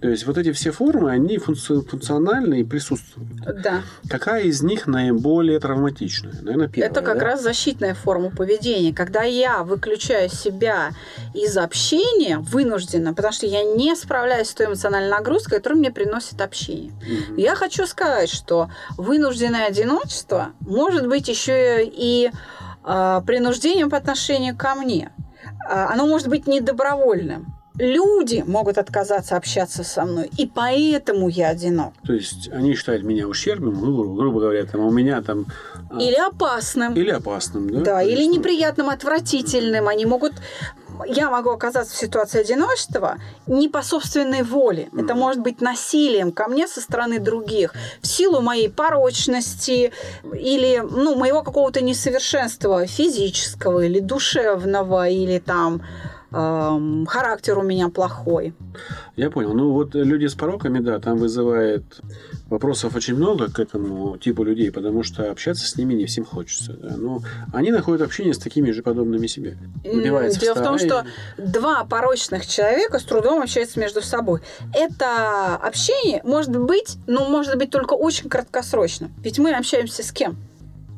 То 0.00 0.08
есть 0.10 0.26
вот 0.26 0.38
эти 0.38 0.52
все 0.52 0.70
формы, 0.70 1.10
они 1.10 1.38
функци- 1.38 1.80
функциональны 1.82 2.60
и 2.60 2.64
присутствуют. 2.64 3.15
Да. 3.16 3.82
Какая 4.08 4.42
из 4.44 4.62
них 4.62 4.86
наиболее 4.86 5.58
травматичная? 5.60 6.34
Наверное, 6.42 6.68
первая. 6.68 6.90
Это 6.90 7.02
как 7.02 7.18
да? 7.18 7.24
раз 7.24 7.42
защитная 7.42 7.94
форма 7.94 8.30
поведения. 8.30 8.94
Когда 8.94 9.22
я 9.22 9.62
выключаю 9.62 10.28
себя 10.28 10.90
из 11.34 11.56
общения 11.56 12.38
вынужденно, 12.38 13.14
потому 13.14 13.32
что 13.32 13.46
я 13.46 13.62
не 13.62 13.94
справляюсь 13.94 14.50
с 14.50 14.54
той 14.54 14.66
эмоциональной 14.66 15.10
нагрузкой, 15.10 15.58
которую 15.58 15.80
мне 15.80 15.90
приносит 15.90 16.40
общение. 16.40 16.92
Мгм. 16.92 17.36
Я 17.36 17.54
хочу 17.54 17.86
сказать, 17.86 18.28
что 18.28 18.70
вынужденное 18.96 19.66
одиночество 19.66 20.52
может 20.60 21.08
быть 21.08 21.28
еще 21.28 21.84
и 21.84 22.30
а, 22.82 23.20
принуждением 23.22 23.90
по 23.90 23.96
отношению 23.96 24.56
ко 24.56 24.74
мне. 24.74 25.12
А, 25.68 25.92
оно 25.92 26.06
может 26.06 26.28
быть 26.28 26.46
недобровольным. 26.46 27.55
Люди 27.78 28.42
могут 28.46 28.78
отказаться 28.78 29.36
общаться 29.36 29.84
со 29.84 30.04
мной, 30.04 30.30
и 30.38 30.46
поэтому 30.46 31.28
я 31.28 31.48
одинок. 31.48 31.92
То 32.06 32.14
есть 32.14 32.48
они 32.50 32.74
считают 32.74 33.02
меня 33.02 33.28
ущербным, 33.28 33.74
ну, 33.80 33.94
гру- 33.96 34.14
грубо 34.14 34.40
говоря, 34.40 34.64
там, 34.64 34.80
а 34.80 34.84
у 34.84 34.90
меня 34.90 35.20
там... 35.22 35.46
а, 35.90 36.00
Или 36.00 36.14
опасным. 36.16 36.94
или 36.94 37.10
опасным, 37.10 37.68
да? 37.70 37.80
Да, 37.80 38.02
или 38.02 38.24
ну, 38.26 38.32
неприятным, 38.34 38.88
отвратительным. 38.88 39.88
Они 39.88 40.06
могут... 40.06 40.32
Я 41.06 41.28
могу 41.30 41.50
оказаться 41.50 41.92
в 41.94 41.98
ситуации 41.98 42.40
одиночества 42.40 43.18
не 43.46 43.68
по 43.68 43.82
собственной 43.82 44.42
воле. 44.42 44.88
Это 44.94 45.12
Мгм. 45.12 45.18
может 45.18 45.42
быть 45.42 45.60
насилием 45.60 46.32
ко 46.32 46.48
мне 46.48 46.66
со 46.66 46.80
стороны 46.80 47.18
других. 47.18 47.74
В 48.00 48.06
силу 48.06 48.40
моей 48.40 48.70
порочности 48.70 49.92
или 50.32 50.78
ну, 50.82 51.14
моего 51.14 51.42
какого-то 51.42 51.82
несовершенства 51.82 52.86
физического 52.86 53.80
или 53.84 54.00
душевного, 54.00 55.06
или 55.10 55.38
там 55.38 55.82
эм, 56.36 57.06
характер 57.06 57.58
у 57.58 57.62
меня 57.62 57.88
плохой. 57.88 58.54
Я 59.16 59.30
понял. 59.30 59.54
Ну, 59.54 59.72
вот 59.72 59.94
люди 59.94 60.26
с 60.26 60.34
пороками, 60.34 60.78
да, 60.80 60.98
там 60.98 61.16
вызывает 61.18 61.84
вопросов 62.48 62.94
очень 62.94 63.14
много 63.16 63.50
к 63.50 63.58
этому 63.58 64.16
типу 64.18 64.44
людей, 64.44 64.70
потому 64.70 65.02
что 65.02 65.30
общаться 65.30 65.66
с 65.66 65.76
ними 65.76 65.94
не 65.94 66.06
всем 66.06 66.24
хочется. 66.24 66.74
Да. 66.74 66.96
Но 66.96 67.22
они 67.52 67.70
находят 67.70 68.02
общение 68.02 68.34
с 68.34 68.38
такими 68.38 68.70
же 68.70 68.82
подобными 68.82 69.26
себе. 69.26 69.56
М, 69.84 69.98
Набивается 69.98 70.40
Дело 70.40 70.54
в 70.54 70.62
том, 70.62 70.78
стая. 70.78 71.04
что 71.36 71.42
два 71.42 71.84
порочных 71.84 72.46
человека 72.46 72.98
с 72.98 73.04
трудом 73.04 73.42
общаются 73.42 73.80
между 73.80 74.02
собой. 74.02 74.40
Это 74.74 75.56
общение 75.56 76.20
может 76.24 76.56
быть, 76.56 76.98
ну, 77.06 77.28
может 77.28 77.56
быть 77.56 77.70
только 77.70 77.94
очень 77.94 78.28
краткосрочно. 78.28 79.10
Ведь 79.22 79.38
мы 79.38 79.52
общаемся 79.52 80.02
с 80.02 80.12
кем? 80.12 80.36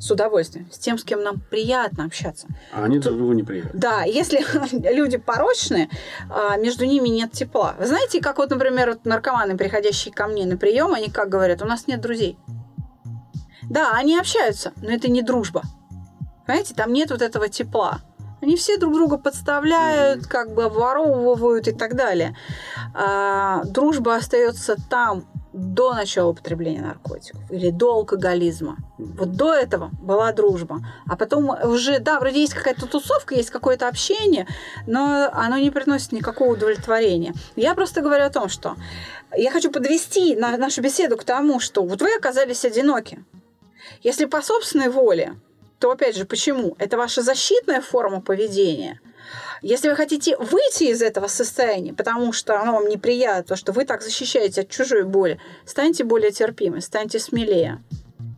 С 0.01 0.11
удовольствием. 0.11 0.71
С 0.71 0.79
тем, 0.79 0.97
с 0.97 1.05
кем 1.05 1.23
нам 1.23 1.41
приятно 1.41 2.05
общаться. 2.05 2.47
А 2.73 2.85
они 2.85 2.99
друг 2.99 3.17
другу 3.17 3.33
не 3.33 3.43
приятны. 3.43 3.79
Да, 3.79 4.03
если 4.03 4.45
люди 4.95 5.17
порочные, 5.17 5.89
а, 6.31 6.57
между 6.57 6.85
ними 6.85 7.09
нет 7.09 7.33
тепла. 7.33 7.75
Вы 7.79 7.87
знаете, 7.87 8.21
как 8.21 8.39
вот, 8.39 8.51
например, 8.51 8.91
вот 8.91 9.05
наркоманы, 9.05 9.57
приходящие 9.57 10.15
ко 10.15 10.27
мне 10.27 10.47
на 10.47 10.57
прием, 10.57 10.95
они 10.95 11.09
как 11.09 11.29
говорят, 11.29 11.63
у 11.63 11.67
нас 11.67 11.87
нет 11.87 12.01
друзей. 12.01 12.39
Да, 13.69 13.93
они 13.95 14.17
общаются, 14.17 14.73
но 14.81 14.91
это 14.91 15.11
не 15.11 15.23
дружба. 15.23 15.63
Понимаете, 16.47 16.75
там 16.75 16.93
нет 16.93 17.11
вот 17.11 17.21
этого 17.21 17.49
тепла. 17.49 18.01
Они 18.41 18.57
все 18.57 18.79
друг 18.79 18.95
друга 18.95 19.19
подставляют, 19.19 20.27
как 20.27 20.55
бы 20.55 20.65
обворовывают 20.65 21.69
и 21.69 21.73
так 21.73 21.97
далее. 21.97 22.37
А, 22.95 23.65
дружба 23.65 24.15
остается 24.15 24.77
там 24.89 25.27
до 25.59 25.95
начала 25.95 26.31
употребления 26.31 26.83
наркотиков 26.83 27.41
или 27.51 27.71
до 27.71 27.95
алкоголизма. 27.95 28.77
Вот 28.99 29.33
до 29.33 29.55
этого 29.55 29.91
была 30.01 30.33
дружба. 30.33 30.81
А 31.07 31.17
потом 31.17 31.51
уже, 31.51 31.99
да, 31.99 32.21
вроде 32.21 32.41
есть 32.41 32.55
какая-то 32.55 32.87
тусовка, 32.87 33.35
есть 33.35 33.51
какое-то 33.51 33.89
общение, 33.89 34.47
но 34.87 35.29
оно 35.33 35.59
не 35.59 35.71
приносит 35.71 36.13
никакого 36.13 36.53
удовлетворения. 36.53 37.35
Я 37.57 37.75
просто 37.75 38.01
говорю 38.01 38.25
о 38.25 38.31
том, 38.31 38.49
что 38.49 38.77
я 39.37 39.51
хочу 39.51 39.71
подвести 39.71 40.37
на 40.37 40.57
нашу 40.57 40.81
беседу 40.81 41.17
к 41.17 41.25
тому, 41.25 41.61
что 41.61 41.83
вот 41.83 42.01
вы 42.01 42.15
оказались 42.17 42.65
одиноки. 42.65 43.25
Если 44.03 44.27
по 44.27 44.43
собственной 44.43 44.89
воле, 44.89 45.35
то 45.79 45.91
опять 45.91 46.17
же, 46.17 46.25
почему? 46.25 46.75
Это 46.79 46.97
ваша 46.97 47.23
защитная 47.23 47.81
форма 47.81 48.21
поведения. 48.21 49.01
Если 49.63 49.89
вы 49.89 49.97
хотите 49.97 50.37
выйти 50.37 50.85
из 50.85 51.03
этого 51.03 51.27
состояния, 51.27 51.93
потому 51.93 52.33
что 52.33 52.61
оно 52.61 52.73
вам 52.73 52.89
неприятно, 52.89 53.45
то 53.45 53.57
что 53.57 53.73
вы 53.73 53.85
так 53.85 54.03
защищаете 54.03 54.63
от 54.63 54.71
чужой 54.71 55.05
боли, 55.05 55.41
станьте 55.67 56.05
более 56.05 56.31
терпимы, 56.31 56.81
станьте 56.81 57.19
смелее. 57.19 57.83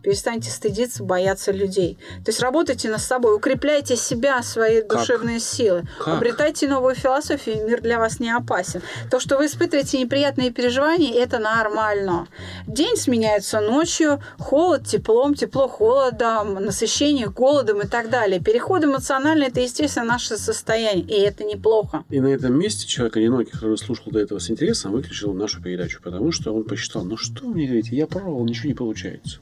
Перестаньте 0.02 0.50
стыдиться, 0.50 1.04
бояться 1.04 1.52
людей. 1.52 1.98
То 2.24 2.30
есть 2.30 2.40
работайте 2.40 2.88
над 2.90 3.00
собой, 3.00 3.36
укрепляйте 3.36 3.96
себя, 3.96 4.42
свои 4.42 4.82
Как? 4.82 5.00
душевные 5.00 5.40
силы. 5.40 5.84
Как? 5.98 6.16
Обретайте 6.16 6.68
новую 6.68 6.94
философию, 6.94 7.66
мир 7.66 7.80
для 7.80 7.98
вас 7.98 8.20
не 8.20 8.30
опасен. 8.30 8.82
То, 9.10 9.20
что 9.20 9.36
вы 9.36 9.46
испытываете 9.46 9.98
неприятные 9.98 10.50
переживания, 10.50 11.14
это 11.14 11.38
нормально. 11.38 12.28
День 12.66 12.96
сменяется 12.96 13.60
ночью, 13.60 14.22
холод, 14.38 14.86
теплом, 14.86 15.34
тепло, 15.34 15.68
холодом, 15.68 16.54
насыщение 16.54 17.28
голодом 17.28 17.82
и 17.82 17.86
так 17.86 18.10
далее. 18.10 18.40
Переход 18.40 18.84
эмоциональный– 18.84 19.46
это, 19.48 19.60
естественно, 19.60 20.06
наше 20.06 20.36
состояние, 20.36 21.04
и 21.04 21.20
это 21.20 21.44
неплохо. 21.44 22.04
И 22.08 22.20
на 22.20 22.28
этом 22.28 22.58
месте 22.58 22.86
человек 22.86 23.16
одинокий, 23.16 23.50
который 23.50 23.76
слушал 23.76 24.10
до 24.10 24.18
этого 24.18 24.38
с 24.38 24.50
интересом, 24.50 24.92
выключил 24.92 25.32
нашу 25.34 25.62
передачу, 25.62 26.00
потому 26.02 26.32
что 26.32 26.54
он 26.54 26.64
посчитал, 26.64 27.04
ну 27.04 27.16
что 27.16 27.46
мне 27.46 27.66
говорите, 27.66 27.96
я 27.96 28.06
пробовал, 28.06 28.44
ничего 28.44 28.68
не 28.68 28.74
получается. 28.74 29.40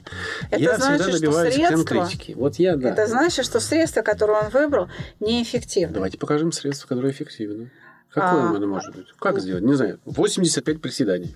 Это 0.49 0.63
я 0.63 0.77
значит, 0.77 1.13
всегда 1.13 1.31
что 1.31 1.51
средства- 1.51 1.75
конкретики. 1.75 2.33
Вот 2.33 2.55
я, 2.55 2.75
да. 2.75 2.89
Это 2.89 3.07
значит, 3.07 3.45
что 3.45 3.59
средство, 3.59 4.01
которое 4.01 4.43
он 4.43 4.49
выбрал, 4.49 4.89
неэффективно. 5.19 5.93
Давайте 5.93 6.17
покажем 6.17 6.51
средства, 6.51 6.87
которые 6.87 7.11
эффективны. 7.11 7.71
Какое 8.09 8.41
А, 8.41 8.55
оно 8.55 8.65
может 8.67 8.95
быть? 8.95 9.05
Как 9.19 9.39
сделать? 9.39 9.63
Не 9.63 9.75
знаю. 9.75 9.99
85 10.05 10.81
приседаний. 10.81 11.35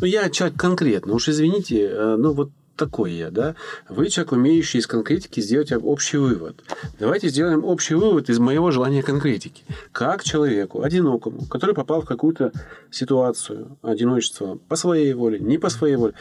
Ну, 0.00 0.06
я 0.06 0.30
человек 0.30 0.58
конкретно. 0.58 1.12
Уж 1.14 1.28
извините, 1.28 1.88
э, 1.88 2.16
ну, 2.16 2.32
вот 2.32 2.50
такой 2.78 3.12
я, 3.12 3.30
да? 3.30 3.54
Вы 3.88 4.08
человек, 4.08 4.32
умеющий 4.32 4.80
из 4.80 4.86
конкретики 4.86 5.40
сделать 5.40 5.72
общий 5.72 6.16
вывод. 6.16 6.62
Давайте 6.98 7.28
сделаем 7.28 7.64
общий 7.64 7.94
вывод 7.94 8.30
из 8.30 8.38
моего 8.38 8.70
желания 8.70 9.02
конкретики. 9.02 9.64
Как 9.92 10.24
человеку, 10.24 10.82
одинокому, 10.82 11.44
который 11.46 11.74
попал 11.74 12.00
в 12.00 12.06
какую-то 12.06 12.52
ситуацию 12.90 13.76
одиночества 13.82 14.58
по 14.68 14.76
своей 14.76 15.12
воле, 15.12 15.38
не 15.38 15.58
по 15.58 15.68
своей 15.68 15.96
воле. 15.96 16.14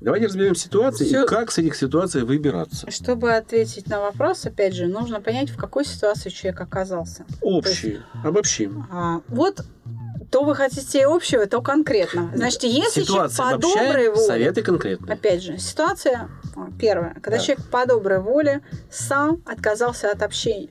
Давайте 0.00 0.26
разберем 0.26 0.54
ситуации 0.54 1.04
Всё- 1.06 1.24
и 1.24 1.26
как 1.26 1.50
с 1.50 1.58
этих 1.58 1.74
ситуаций 1.76 2.22
выбираться. 2.24 2.90
Чтобы 2.90 3.32
ответить 3.32 3.86
на 3.86 4.00
вопрос, 4.00 4.44
опять 4.44 4.74
же, 4.74 4.86
нужно 4.86 5.20
понять, 5.20 5.50
в 5.50 5.56
какой 5.56 5.84
ситуации 5.84 6.30
человек 6.30 6.60
оказался. 6.60 7.24
Общий. 7.40 8.00
Обобщим. 8.24 8.86
А, 8.90 9.20
вот 9.28 9.64
то 10.30 10.44
вы 10.44 10.54
хотите 10.54 11.06
общего, 11.06 11.46
то 11.46 11.60
конкретного. 11.60 12.30
Значит, 12.34 12.62
если 12.64 13.02
человек 13.02 13.32
Ситуация 13.32 13.42
по 13.42 13.50
обобщаем, 13.50 13.86
доброй 13.88 14.08
воле... 14.10 14.26
советы 14.26 14.62
конкретные. 14.62 15.14
Опять 15.14 15.42
же, 15.42 15.58
ситуация 15.58 16.28
первая, 16.78 17.14
когда 17.14 17.38
Да. 17.38 17.38
человек 17.38 17.64
по 17.70 17.86
доброй 17.86 18.20
воле 18.20 18.60
сам 18.90 19.42
отказался 19.44 20.10
от 20.10 20.22
общения. 20.22 20.68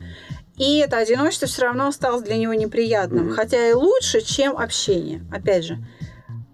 И 0.58 0.80
это 0.80 0.98
одиночество 0.98 1.48
все 1.48 1.64
равно 1.64 1.88
осталось 1.88 2.24
для 2.24 2.36
него 2.38 2.54
неприятным. 2.54 3.28
Мгм. 3.28 3.36
Хотя 3.36 3.70
и 3.70 3.74
лучше, 3.74 4.22
чем 4.22 4.58
общение. 4.58 5.22
Опять 5.32 5.66
же, 5.66 5.78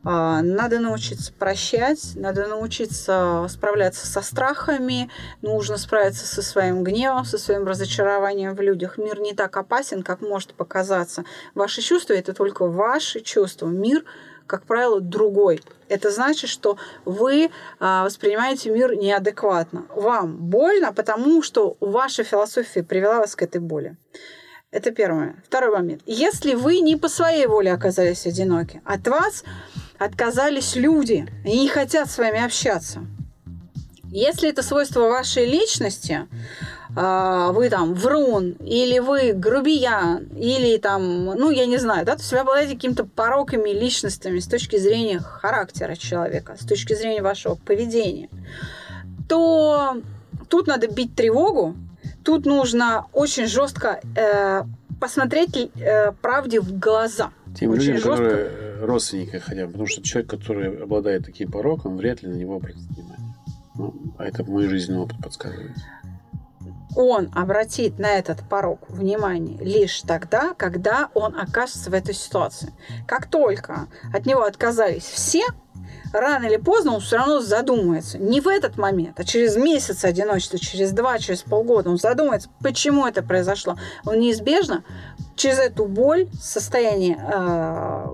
надо 0.05 0.79
научиться 0.79 1.33
прощать, 1.33 2.11
надо 2.15 2.47
научиться 2.47 3.45
справляться 3.49 4.05
со 4.05 4.21
страхами, 4.21 5.09
нужно 5.41 5.77
справиться 5.77 6.27
со 6.27 6.41
своим 6.41 6.83
гневом, 6.83 7.25
со 7.25 7.37
своим 7.37 7.65
разочарованием 7.65 8.55
в 8.55 8.61
людях. 8.61 8.97
Мир 8.97 9.19
не 9.19 9.33
так 9.33 9.57
опасен, 9.57 10.03
как 10.03 10.21
может 10.21 10.53
показаться. 10.53 11.25
Ваши 11.55 11.81
чувства– 11.81 12.13
это 12.15 12.33
только 12.33 12.67
ваши 12.67 13.21
чувства. 13.21 13.67
Мир 13.67 14.03
как 14.47 14.65
правило, 14.65 15.01
другой. 15.01 15.61
Это 15.89 16.11
значит, 16.11 16.51
что 16.51 16.77
вы 17.03 17.49
а, 17.79 18.03
воспринимаете 18.03 18.69
мир 18.69 18.95
неадекватно. 18.95 19.87
Вам 19.89 20.37
больно, 20.37 20.93
потому 20.93 21.41
что 21.41 21.77
ваша 21.79 22.23
философия 22.23 22.83
привела 22.83 23.19
вас 23.19 23.35
к 23.35 23.41
этой 23.41 23.59
боли. 23.59 23.97
Это 24.71 24.91
первое. 24.91 25.41
Второй 25.45 25.71
момент. 25.71 26.01
Если 26.05 26.53
вы 26.53 26.79
не 26.81 26.95
по 26.95 27.07
своей 27.07 27.47
воле 27.47 27.71
оказались 27.71 28.27
одиноки, 28.27 28.81
от 28.83 29.07
вас 29.07 29.43
отказались 29.97 30.75
люди, 30.75 31.27
они 31.43 31.61
не 31.61 31.69
хотят 31.69 32.09
с 32.09 32.17
вами 32.17 32.43
общаться. 32.43 33.05
Если 34.09 34.49
это 34.49 34.63
свойство 34.63 35.09
вашей 35.09 35.45
личности, 35.45 36.27
а, 36.95 37.51
вы 37.51 37.69
там 37.69 37.93
врун, 37.93 38.51
или 38.61 38.99
вы 38.99 39.33
грубиян, 39.33 40.27
или 40.37 40.77
там, 40.77 41.25
ну, 41.25 41.49
я 41.49 41.65
не 41.65 41.77
знаю, 41.77 42.05
да, 42.05 42.15
то 42.15 42.21
есть 42.21 42.31
вы 42.31 42.39
обладаете 42.39 42.75
какими-то 42.75 43.03
пороками, 43.03 43.71
личностями 43.71 44.39
с 44.39 44.47
точки 44.47 44.77
зрения 44.77 45.19
характера 45.19 45.95
человека, 45.95 46.55
с 46.57 46.65
точки 46.65 46.93
зрения 46.93 47.21
вашего 47.21 47.55
поведения, 47.55 48.29
то 49.27 49.97
тут 50.49 50.67
надо 50.67 50.87
бить 50.87 51.15
тревогу, 51.15 51.75
тут 52.23 52.45
нужно 52.45 53.07
очень 53.11 53.47
жестко 53.47 53.99
э, 54.15 54.63
посмотреть 54.99 55.55
э, 55.75 56.11
правде 56.21 56.59
в 56.59 56.77
глаза. 56.77 57.31
Тем 57.57 57.71
очень 57.71 57.93
людям, 57.93 58.03
жестко. 58.03 58.23
которые 58.23 58.85
родственники 58.85 59.37
хотя 59.37 59.65
бы, 59.65 59.71
потому 59.71 59.87
что 59.87 60.01
человек, 60.03 60.29
который 60.29 60.83
обладает 60.83 61.25
таким 61.25 61.51
пороком, 61.51 61.97
вряд 61.97 62.21
ли 62.21 62.29
на 62.29 62.35
него 62.35 62.55
обратит 62.55 62.81
внимание. 62.81 63.35
Ну, 63.75 63.93
а 64.17 64.25
это 64.25 64.43
мой 64.43 64.67
жизненный 64.67 64.99
опыт 64.99 65.17
подсказывает. 65.21 65.75
он 66.95 67.29
обратит 67.33 67.99
на 67.99 68.07
этот 68.07 68.47
порог 68.47 68.89
внимание 68.89 69.57
лишь 69.59 70.01
тогда, 70.01 70.53
когда 70.53 71.09
он 71.13 71.37
окажется 71.37 71.89
в 71.89 71.93
этой 71.93 72.13
ситуации. 72.13 72.73
Как 73.05 73.27
только 73.29 73.87
от 74.13 74.25
него 74.25 74.43
отказались 74.43 75.03
все, 75.03 75.43
рано 76.13 76.45
или 76.45 76.57
поздно 76.57 76.95
он 76.95 77.01
все 77.01 77.17
равно 77.17 77.41
задумается. 77.41 78.17
Не 78.17 78.41
в 78.41 78.47
этот 78.47 78.77
момент, 78.77 79.19
а 79.19 79.23
через 79.23 79.55
месяц 79.55 80.03
одиночества, 80.03 80.59
через 80.59 80.91
два, 80.91 81.19
через 81.19 81.41
полгода 81.41 81.89
он 81.89 81.97
задумается, 81.97 82.49
почему 82.61 83.05
это 83.05 83.23
произошло. 83.23 83.77
Он 84.05 84.19
неизбежно 84.19 84.83
через 85.35 85.59
эту 85.59 85.85
боль, 85.85 86.27
состояние 86.41 87.17
э, 87.17 88.07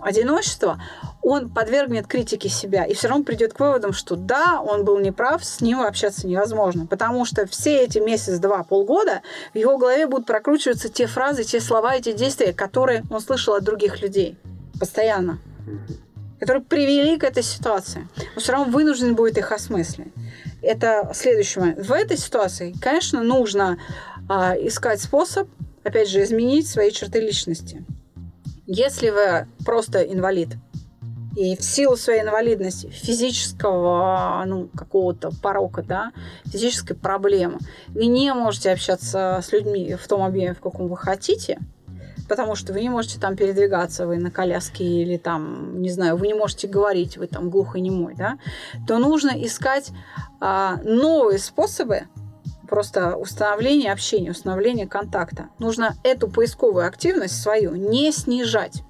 одиночества, 0.00 0.80
он 1.22 1.48
подвергнет 1.48 2.06
критике 2.06 2.48
себя 2.48 2.84
и 2.84 2.94
все 2.94 3.08
равно 3.08 3.24
придет 3.24 3.52
к 3.52 3.60
выводам, 3.60 3.92
что 3.92 4.16
да, 4.16 4.60
он 4.60 4.84
был 4.84 4.98
неправ, 4.98 5.44
с 5.44 5.60
ним 5.60 5.80
общаться 5.80 6.26
невозможно. 6.26 6.86
Потому 6.86 7.24
что 7.24 7.46
все 7.46 7.84
эти 7.84 7.98
месяц, 7.98 8.38
два, 8.38 8.64
полгода 8.64 9.22
в 9.54 9.58
его 9.58 9.78
голове 9.78 10.06
будут 10.06 10.26
прокручиваться 10.26 10.88
те 10.88 11.06
фразы, 11.06 11.44
те 11.44 11.60
слова, 11.60 11.94
эти 11.94 12.12
действия, 12.12 12.52
которые 12.52 13.04
он 13.10 13.20
слышал 13.20 13.54
от 13.54 13.64
других 13.64 14.02
людей 14.02 14.36
постоянно 14.78 15.38
которые 16.42 16.64
привели 16.64 17.16
к 17.18 17.22
этой 17.22 17.44
ситуации. 17.44 18.08
Он 18.34 18.42
все 18.42 18.50
равно 18.50 18.72
вынужден 18.72 19.14
будет 19.14 19.38
их 19.38 19.52
осмыслить. 19.52 20.12
Это 20.60 21.08
следующий 21.14 21.60
момент. 21.60 21.86
В 21.86 21.92
этой 21.92 22.16
ситуации, 22.16 22.74
конечно, 22.82 23.22
нужно 23.22 23.78
а, 24.28 24.56
искать 24.56 25.00
способ, 25.00 25.48
опять 25.84 26.08
же, 26.08 26.20
изменить 26.20 26.66
свои 26.66 26.90
черты 26.90 27.20
личности. 27.20 27.84
Если 28.66 29.10
вы 29.10 29.46
просто 29.64 30.02
инвалид, 30.02 30.56
и 31.36 31.56
в 31.56 31.62
силу 31.62 31.96
своей 31.96 32.22
инвалидности, 32.22 32.88
физического 32.88 34.42
ну, 34.44 34.68
какого-то 34.76 35.30
порока, 35.42 35.84
да, 35.84 36.10
физической 36.46 36.94
проблемы, 36.94 37.60
вы 37.86 38.06
не 38.06 38.34
можете 38.34 38.72
общаться 38.72 39.38
с 39.40 39.52
людьми 39.52 39.94
в 39.94 40.08
том 40.08 40.24
объеме, 40.24 40.54
в 40.54 40.60
каком 40.60 40.88
вы 40.88 40.96
хотите, 40.96 41.60
потому 42.32 42.54
что 42.54 42.72
вы 42.72 42.80
не 42.80 42.88
можете 42.88 43.20
там 43.20 43.36
передвигаться, 43.36 44.06
вы 44.06 44.16
на 44.16 44.30
коляске 44.30 44.84
или 44.84 45.18
там, 45.18 45.82
не 45.82 45.90
знаю, 45.90 46.16
вы 46.16 46.28
не 46.28 46.32
можете 46.32 46.66
говорить, 46.66 47.18
вы 47.18 47.26
там 47.26 47.50
глухонемой, 47.50 48.14
да, 48.14 48.38
то 48.86 48.96
нужно 48.96 49.32
искать 49.44 49.90
а, 50.40 50.80
новые 50.82 51.38
способы 51.38 52.04
просто 52.70 53.16
установления 53.16 53.92
общения, 53.92 54.30
установления 54.30 54.86
контакта. 54.86 55.50
Нужно 55.58 55.94
эту 56.04 56.26
поисковую 56.26 56.86
активность 56.86 57.38
свою 57.38 57.74
не 57.74 58.10
снижать. 58.12 58.82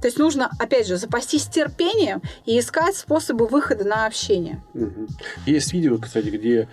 То 0.00 0.06
есть 0.06 0.18
нужно, 0.18 0.50
опять 0.58 0.86
же, 0.86 0.96
запастись 0.96 1.46
терпением 1.46 2.22
и 2.46 2.58
искать 2.58 2.96
способы 2.96 3.46
выхода 3.46 3.84
на 3.84 4.06
общение. 4.06 4.62
Мгм. 4.74 5.08
Есть 5.46 5.72
видео, 5.72 5.98
кстати, 5.98 6.28
где 6.28 6.68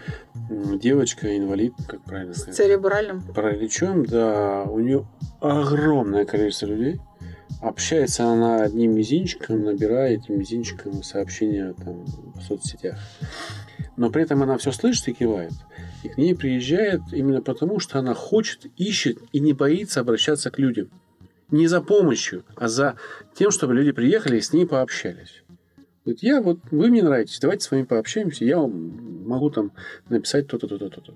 девочка 0.50 1.36
инвалид, 1.38 1.74
как 1.88 2.04
правильно 2.04 2.34
С 2.34 2.38
сказать, 2.38 2.56
церебральным. 2.56 3.22
параличом, 3.34 4.06
да, 4.06 4.64
у 4.64 4.80
нее 4.80 5.08
огромное 5.42 6.26
количество 6.26 6.68
людей. 6.68 7.00
Общается 7.62 8.26
она 8.26 8.64
одним 8.64 8.94
мизинчиком, 8.96 9.64
набирая 9.64 10.14
этим 10.14 10.38
мизинчиком 10.38 11.02
сообщения 11.04 11.74
там, 11.74 12.06
в 12.06 12.42
соцсетях. 12.42 13.00
Но 13.98 14.10
при 14.10 14.24
этом 14.24 14.44
она 14.44 14.58
все 14.58 14.72
слышит 14.72 15.08
и 15.08 15.14
кивает. 15.14 15.54
И 16.04 16.10
к 16.10 16.18
ней 16.18 16.36
приезжает 16.36 17.02
именно 17.12 17.42
потому, 17.42 17.80
что 17.80 17.98
она 17.98 18.14
хочет, 18.14 18.66
ищет 18.78 19.18
и 19.32 19.40
не 19.40 19.54
боится 19.54 20.02
обращаться 20.02 20.52
к 20.52 20.60
людям. 20.60 20.90
Не 21.52 21.68
за 21.68 21.82
помощью, 21.82 22.44
а 22.56 22.68
за 22.68 22.96
тем, 23.36 23.52
чтобы 23.52 23.76
люди 23.76 23.92
приехали 23.92 24.38
и 24.38 24.42
с 24.42 24.52
ней 24.52 24.66
пообщались. 24.66 25.44
Говорит, 26.04 26.24
я 26.24 26.42
вот, 26.42 26.60
вы 26.72 26.90
мне 26.90 27.04
нравитесь, 27.04 27.40
давайте 27.40 27.66
с 27.66 27.72
вами 27.72 27.84
пообщаемся, 27.84 28.46
я 28.46 28.58
вам 28.58 29.26
могу 29.28 29.50
там 29.50 29.72
написать 30.10 30.48
то-то, 30.48 30.68
то-то, 30.68 30.90
то-то. 30.90 31.16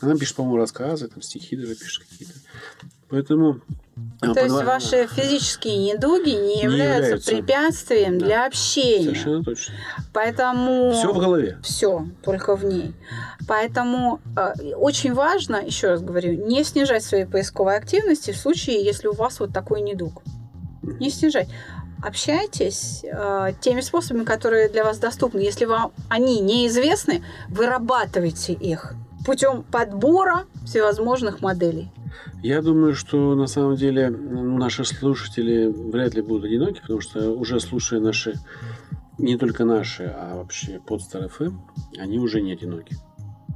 Она 0.00 0.16
пишет, 0.16 0.36
по-моему, 0.36 0.58
рассказы, 0.58 1.08
там 1.08 1.22
стихи 1.22 1.56
даже 1.56 1.74
пишет 1.74 2.04
какие-то. 2.08 2.34
Поэтому... 3.14 3.60
а, 4.20 4.34
То 4.34 4.40
есть 4.40 4.54
подва- 4.54 4.64
ваши 4.64 5.06
физические 5.06 5.76
недуги 5.78 6.30
не 6.30 6.62
являются, 6.62 7.02
являются. 7.12 7.30
препятствием 7.30 8.18
Да. 8.18 8.26
для 8.26 8.46
общения. 8.46 9.04
Совершенно 9.04 9.44
точно. 9.44 9.74
Поэтому... 10.12 10.92
Все 10.92 11.12
в 11.12 11.18
голове. 11.18 11.58
Все, 11.62 12.06
только 12.22 12.56
в 12.56 12.64
ней. 12.64 12.92
Поэтому 13.46 14.20
э, 14.36 14.74
очень 14.74 15.14
важно, 15.14 15.56
еще 15.56 15.88
раз 15.88 16.02
говорю, 16.02 16.32
не 16.46 16.64
снижать 16.64 17.04
свои 17.04 17.24
поисковой 17.24 17.76
активности 17.76 18.32
в 18.32 18.36
случае, 18.36 18.84
если 18.84 19.06
у 19.08 19.12
вас 19.12 19.40
вот 19.40 19.52
такой 19.52 19.80
недуг. 19.82 20.22
Не 20.82 21.10
снижать. 21.10 21.48
Общайтесь 22.02 23.02
э, 23.04 23.52
теми 23.60 23.80
способами, 23.80 24.24
которые 24.24 24.68
для 24.68 24.84
вас 24.84 24.98
доступны. 24.98 25.40
Если 25.40 25.64
вам 25.64 25.92
они 26.10 26.40
неизвестны, 26.40 27.24
вырабатывайте 27.48 28.52
их 28.52 28.94
путем 29.24 29.62
подбора 29.62 30.44
всевозможных 30.66 31.40
моделей. 31.40 31.90
Я 32.42 32.62
думаю, 32.62 32.94
что 32.94 33.34
на 33.34 33.46
самом 33.46 33.76
деле 33.76 34.10
наши 34.10 34.84
слушатели 34.84 35.66
вряд 35.66 36.14
ли 36.14 36.22
будут 36.22 36.44
одиноки, 36.44 36.80
потому 36.80 37.00
что 37.00 37.32
уже 37.32 37.60
слушая 37.60 38.00
наши, 38.00 38.34
не 39.18 39.36
только 39.36 39.64
наши, 39.64 40.04
а 40.04 40.36
вообще 40.36 40.80
подстар 40.84 41.24
FM, 41.24 41.54
они 41.98 42.18
уже 42.18 42.40
не 42.40 42.52
одиноки. 42.52 42.96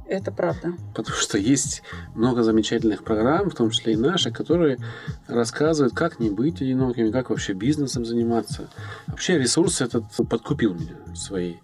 Это 0.09 0.31
правда. 0.31 0.73
Потому 0.95 1.17
что 1.17 1.37
есть 1.37 1.83
много 2.15 2.41
замечательных 2.41 3.03
программ, 3.03 3.51
в 3.51 3.55
том 3.55 3.69
числе 3.69 3.93
и 3.93 3.95
наши, 3.95 4.31
которые 4.31 4.79
рассказывают, 5.27 5.93
как 5.93 6.19
не 6.19 6.31
быть 6.31 6.63
одинокими, 6.63 7.11
как 7.11 7.29
вообще 7.29 7.53
бизнесом 7.53 8.05
заниматься. 8.05 8.69
Вообще 9.05 9.37
ресурс 9.37 9.81
этот 9.81 10.05
подкупил 10.27 10.73
меня 10.73 10.95
своей 11.15 11.59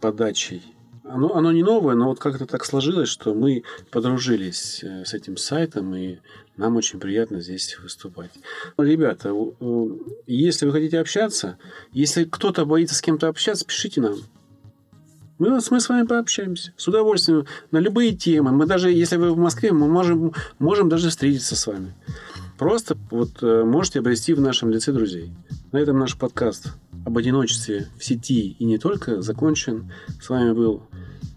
подачей. 0.00 0.74
Оно, 1.08 1.34
оно 1.34 1.52
не 1.52 1.62
новое, 1.62 1.94
но 1.94 2.08
вот 2.08 2.18
как-то 2.18 2.46
так 2.46 2.64
сложилось, 2.64 3.08
что 3.08 3.34
мы 3.34 3.62
подружились 3.90 4.80
э, 4.82 5.04
с 5.04 5.14
этим 5.14 5.36
сайтом, 5.36 5.94
и 5.94 6.18
нам 6.56 6.76
очень 6.76 7.00
приятно 7.00 7.40
здесь 7.40 7.78
выступать. 7.82 8.30
Ребята, 8.76 9.32
у- 9.32 9.54
у- 9.60 9.98
если 10.26 10.66
вы 10.66 10.72
хотите 10.72 10.98
общаться, 10.98 11.58
если 11.92 12.24
кто-то 12.24 12.64
боится 12.66 12.94
с 12.94 13.00
кем-то 13.00 13.28
общаться, 13.28 13.64
пишите 13.64 14.00
нам. 14.00 14.16
Мы, 15.38 15.50
мы 15.70 15.80
с 15.80 15.88
вами 15.88 16.04
пообщаемся. 16.04 16.72
С 16.76 16.88
удовольствием. 16.88 17.46
На 17.70 17.78
любые 17.78 18.12
темы. 18.12 18.50
Мы 18.50 18.66
даже, 18.66 18.90
если 18.90 19.16
вы 19.16 19.32
в 19.32 19.38
Москве, 19.38 19.72
мы 19.72 19.86
можем, 19.86 20.32
можем 20.58 20.88
даже 20.88 21.10
встретиться 21.10 21.54
с 21.54 21.64
вами. 21.66 21.94
Просто 22.58 22.98
вот 23.12 23.40
э, 23.42 23.62
можете 23.62 24.00
обрести 24.00 24.34
в 24.34 24.40
нашем 24.40 24.70
лице 24.70 24.90
друзей. 24.90 25.30
На 25.70 25.78
этом 25.78 25.96
наш 25.96 26.18
подкаст 26.18 26.72
об 27.06 27.16
одиночестве 27.16 27.86
в 27.96 28.04
сети 28.04 28.56
и 28.58 28.64
не 28.64 28.78
только 28.78 29.22
закончен. 29.22 29.92
С 30.20 30.28
вами 30.28 30.52
был 30.52 30.82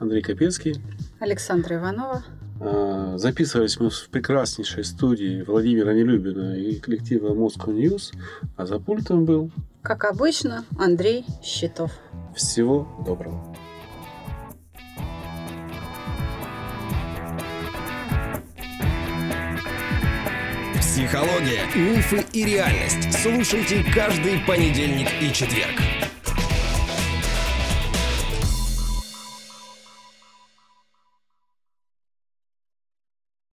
Андрей 0.02 0.24
Капецкий. 0.24 0.82
Александра 1.20 1.76
Иванова. 1.78 2.24
А, 2.60 3.18
Записывались 3.18 3.80
мы 3.80 3.92
в 3.92 4.10
прекраснейшей 4.10 4.84
студии 4.84 5.44
Владимира 5.44 5.94
Нелюбина 5.94 6.58
и 6.58 6.80
коллектива 6.80 7.34
Moscow 7.36 7.68
News. 7.68 8.12
А 8.58 8.66
за 8.66 8.80
пультом 8.80 9.26
был 9.26 9.52
Как 9.84 10.06
обычно, 10.06 10.66
Андрей 10.80 11.24
Щитов. 11.44 11.92
всего 12.36 12.88
доброго. 13.06 13.56
Психология, 20.80 21.66
мифы 21.76 22.26
и 22.34 22.46
реальность. 22.46 23.14
Слушайте 23.22 23.84
каждый 23.94 24.40
понедельник 24.48 25.08
и 25.22 25.32
четверг. 25.34 25.80